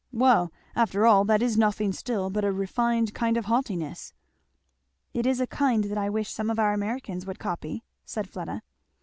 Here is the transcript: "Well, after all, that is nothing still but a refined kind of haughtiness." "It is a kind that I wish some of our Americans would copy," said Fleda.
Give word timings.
"Well, 0.11 0.51
after 0.75 1.05
all, 1.05 1.25
that 1.25 1.43
is 1.43 1.59
nothing 1.59 1.91
still 1.93 2.31
but 2.31 2.43
a 2.43 2.51
refined 2.51 3.13
kind 3.13 3.37
of 3.37 3.45
haughtiness." 3.45 4.15
"It 5.13 5.27
is 5.27 5.39
a 5.39 5.45
kind 5.45 5.83
that 5.83 5.97
I 5.99 6.09
wish 6.09 6.31
some 6.33 6.49
of 6.49 6.57
our 6.57 6.73
Americans 6.73 7.27
would 7.27 7.37
copy," 7.37 7.83
said 8.03 8.27
Fleda. 8.27 8.63